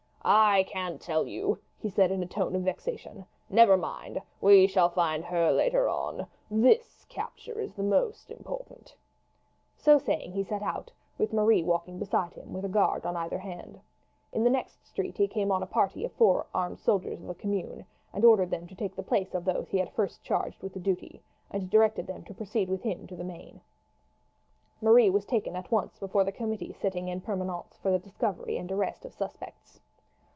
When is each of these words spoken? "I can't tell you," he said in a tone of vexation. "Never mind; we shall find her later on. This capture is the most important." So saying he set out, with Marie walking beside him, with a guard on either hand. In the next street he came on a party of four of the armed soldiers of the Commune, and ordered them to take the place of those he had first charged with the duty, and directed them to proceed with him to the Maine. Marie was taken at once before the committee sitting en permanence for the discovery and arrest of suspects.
"I 0.23 0.65
can't 0.69 1.01
tell 1.01 1.25
you," 1.25 1.57
he 1.79 1.89
said 1.89 2.11
in 2.11 2.21
a 2.21 2.27
tone 2.27 2.55
of 2.55 2.61
vexation. 2.61 3.25
"Never 3.49 3.75
mind; 3.75 4.21
we 4.39 4.67
shall 4.67 4.87
find 4.87 5.25
her 5.25 5.51
later 5.51 5.89
on. 5.89 6.27
This 6.47 7.05
capture 7.09 7.59
is 7.59 7.73
the 7.73 7.81
most 7.81 8.29
important." 8.29 8.93
So 9.77 9.97
saying 9.97 10.33
he 10.33 10.43
set 10.43 10.61
out, 10.61 10.91
with 11.17 11.33
Marie 11.33 11.63
walking 11.63 11.97
beside 11.97 12.33
him, 12.33 12.53
with 12.53 12.63
a 12.63 12.67
guard 12.69 13.03
on 13.03 13.15
either 13.17 13.39
hand. 13.39 13.79
In 14.31 14.43
the 14.43 14.51
next 14.51 14.85
street 14.85 15.17
he 15.17 15.27
came 15.27 15.51
on 15.51 15.63
a 15.63 15.65
party 15.65 16.05
of 16.05 16.11
four 16.11 16.41
of 16.41 16.51
the 16.51 16.57
armed 16.59 16.79
soldiers 16.79 17.19
of 17.19 17.25
the 17.25 17.33
Commune, 17.33 17.83
and 18.13 18.23
ordered 18.23 18.51
them 18.51 18.67
to 18.67 18.75
take 18.75 18.95
the 18.95 19.01
place 19.01 19.33
of 19.33 19.43
those 19.43 19.69
he 19.69 19.79
had 19.79 19.89
first 19.91 20.21
charged 20.21 20.61
with 20.61 20.73
the 20.75 20.79
duty, 20.79 21.19
and 21.49 21.67
directed 21.71 22.05
them 22.05 22.23
to 22.25 22.33
proceed 22.35 22.69
with 22.69 22.83
him 22.83 23.07
to 23.07 23.15
the 23.15 23.23
Maine. 23.23 23.59
Marie 24.83 25.09
was 25.09 25.25
taken 25.25 25.55
at 25.55 25.71
once 25.71 25.97
before 25.97 26.23
the 26.23 26.31
committee 26.31 26.73
sitting 26.73 27.09
en 27.09 27.21
permanence 27.21 27.75
for 27.81 27.89
the 27.89 27.97
discovery 27.97 28.55
and 28.57 28.71
arrest 28.71 29.03
of 29.03 29.13
suspects. 29.15 29.79